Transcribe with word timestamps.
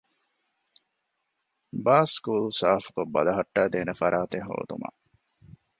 ބާސްކޫލް 1.85 2.49
ސާފްކޮށް 2.59 3.11
ބަލަހައްޓައިދޭނެ 3.13 3.93
ފަރާތެއް 4.01 4.45
ހޯދުމަށް 4.47 4.99